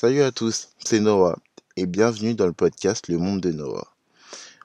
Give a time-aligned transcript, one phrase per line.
[0.00, 1.36] Salut à tous, c'est Noah
[1.76, 3.86] et bienvenue dans le podcast Le Monde de Noah.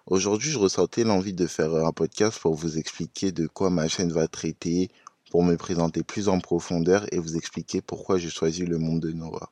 [0.05, 4.13] Aujourd'hui, je ressentais l'envie de faire un podcast pour vous expliquer de quoi ma chaîne
[4.13, 4.89] va traiter,
[5.31, 9.11] pour me présenter plus en profondeur et vous expliquer pourquoi j'ai choisi le monde de
[9.11, 9.49] Noah.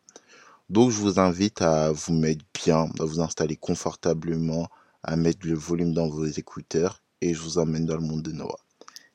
[0.70, 4.70] Donc, je vous invite à vous mettre bien, à vous installer confortablement,
[5.04, 8.31] à mettre le volume dans vos écouteurs et je vous emmène dans le monde de
[8.31, 8.61] Noah.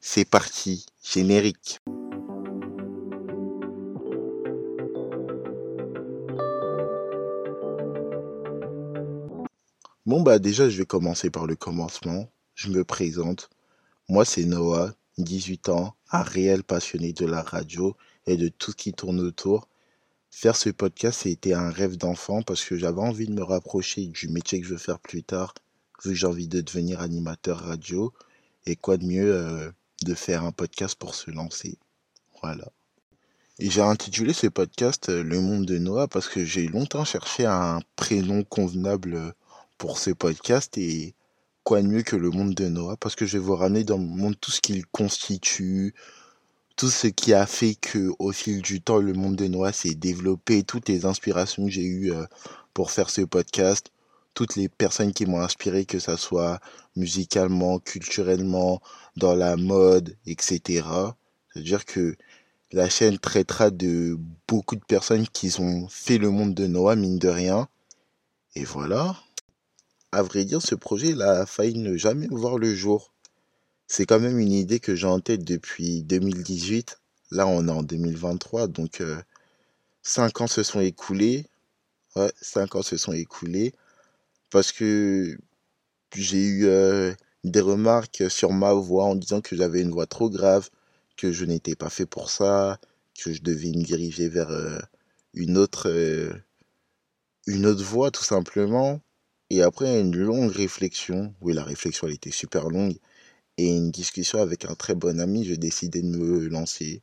[0.02, 1.80] C'est parti, générique.
[10.08, 12.30] Bon bah déjà je vais commencer par le commencement.
[12.54, 13.50] Je me présente.
[14.08, 17.94] Moi c'est Noah, 18 ans, un réel passionné de la radio
[18.26, 19.68] et de tout ce qui tourne autour.
[20.30, 24.28] Faire ce podcast c'était un rêve d'enfant parce que j'avais envie de me rapprocher du
[24.28, 25.52] métier que je veux faire plus tard,
[26.02, 28.14] vu que j'ai envie de devenir animateur radio.
[28.64, 29.70] Et quoi de mieux euh,
[30.06, 31.76] de faire un podcast pour se lancer.
[32.40, 32.72] Voilà.
[33.58, 37.44] Et j'ai intitulé ce podcast euh, Le monde de Noah parce que j'ai longtemps cherché
[37.44, 39.32] un prénom convenable euh,
[39.78, 41.14] pour ce podcast et
[41.62, 43.96] quoi de mieux que le monde de Noah parce que je vais vous ramener dans
[43.96, 45.94] le monde tout ce qu'il constitue,
[46.76, 49.94] tout ce qui a fait que au fil du temps le monde de Noah s'est
[49.94, 52.26] développé, toutes les inspirations que j'ai eues euh,
[52.74, 53.92] pour faire ce podcast,
[54.34, 56.60] toutes les personnes qui m'ont inspiré, que ça soit
[56.96, 58.80] musicalement, culturellement,
[59.16, 60.82] dans la mode, etc.
[61.52, 62.16] C'est-à-dire que
[62.72, 67.18] la chaîne traitera de beaucoup de personnes qui ont fait le monde de Noah, mine
[67.18, 67.68] de rien.
[68.54, 69.16] Et voilà
[70.12, 73.12] à vrai dire, ce projet, il a failli ne jamais voir le jour.
[73.88, 77.00] C'est quand même une idée que j'ai en tête depuis 2018.
[77.32, 79.20] Là, on est en 2023, donc euh,
[80.02, 81.46] cinq ans se sont écoulés.
[82.16, 83.74] Ouais, cinq ans se sont écoulés
[84.50, 85.38] parce que
[86.16, 90.30] j'ai eu euh, des remarques sur ma voix en disant que j'avais une voix trop
[90.30, 90.70] grave,
[91.16, 92.80] que je n'étais pas fait pour ça,
[93.14, 94.78] que je devais me diriger vers euh,
[95.34, 95.88] une autre
[97.46, 99.00] une autre tout simplement.
[99.50, 102.98] Et après une longue réflexion, oui, la réflexion elle était super longue,
[103.56, 107.02] et une discussion avec un très bon ami, j'ai décidé de me lancer.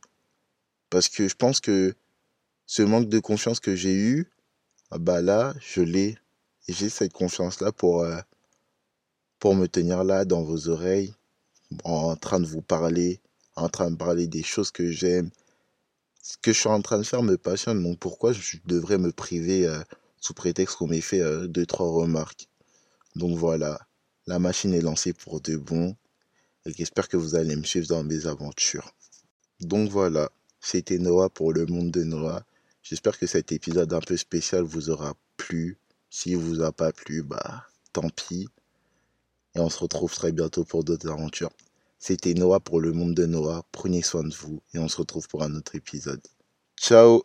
[0.90, 1.94] Parce que je pense que
[2.66, 4.30] ce manque de confiance que j'ai eu,
[4.90, 6.16] ah bah là, je l'ai.
[6.68, 8.20] J'ai cette confiance-là pour, euh,
[9.38, 11.14] pour me tenir là dans vos oreilles,
[11.84, 13.20] en train de vous parler,
[13.56, 15.30] en train de parler des choses que j'aime.
[16.22, 19.12] Ce que je suis en train de faire me passionne, donc pourquoi je devrais me
[19.12, 19.80] priver euh,
[20.20, 22.48] sous prétexte qu'on m'ait fait euh, deux, trois remarques.
[23.14, 23.78] Donc voilà,
[24.26, 25.96] la machine est lancée pour de bon
[26.66, 28.92] et j'espère que vous allez me suivre dans mes aventures.
[29.60, 32.44] Donc voilà, c'était Noah pour le monde de Noah.
[32.82, 35.78] J'espère que cet épisode un peu spécial vous aura plu.
[36.10, 38.48] S'il vous a pas plu, bah tant pis.
[39.54, 41.50] Et on se retrouve très bientôt pour d'autres aventures.
[41.98, 43.64] C'était Noah pour le monde de Noah.
[43.72, 46.20] Prenez soin de vous et on se retrouve pour un autre épisode.
[46.76, 47.24] Ciao